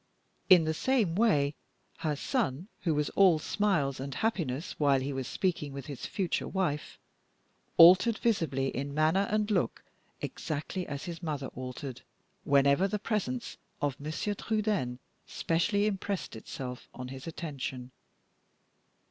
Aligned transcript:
In 0.49 0.63
the 0.63 0.73
same 0.73 1.13
way, 1.13 1.53
her 1.99 2.15
son, 2.15 2.69
who 2.79 2.95
was 2.95 3.11
all 3.11 3.37
smiles 3.37 3.99
and 3.99 4.15
happiness 4.15 4.71
while 4.79 4.99
he 4.99 5.13
was 5.13 5.27
speaking 5.27 5.73
with 5.73 5.85
his 5.85 6.07
future 6.07 6.47
wife, 6.47 6.97
altered 7.77 8.17
visibly 8.17 8.69
in 8.69 8.95
manner 8.95 9.27
and 9.29 9.51
look 9.51 9.83
exactly 10.19 10.87
as 10.87 11.03
his 11.03 11.21
mother 11.21 11.49
altered, 11.49 12.01
whenever 12.45 12.87
the 12.87 12.97
presence 12.97 13.57
of 13.79 13.99
Monsieur 13.99 14.33
Trudaine 14.33 14.97
specially 15.27 15.85
impressed 15.85 16.35
itself 16.35 16.89
on 16.95 17.09
his 17.09 17.27
attention. 17.27 17.91